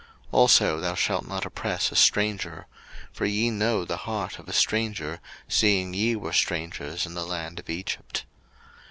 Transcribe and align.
02:023:009 0.01 0.07
Also 0.31 0.79
thou 0.79 0.95
shalt 0.95 1.27
not 1.27 1.45
oppress 1.45 1.91
a 1.91 1.95
stranger: 1.95 2.65
for 3.13 3.27
ye 3.27 3.51
know 3.51 3.85
the 3.85 3.97
heart 3.97 4.39
of 4.39 4.49
a 4.49 4.51
stranger, 4.51 5.19
seeing 5.47 5.93
ye 5.93 6.15
were 6.15 6.33
strangers 6.33 7.05
in 7.05 7.13
the 7.13 7.23
land 7.23 7.59
of 7.59 7.69
Egypt. 7.69 8.25